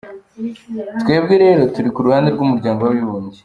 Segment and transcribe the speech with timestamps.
[1.01, 3.39] Twebwe rero turi ku ruhande rw’ Umuryango w’Abibumbye.”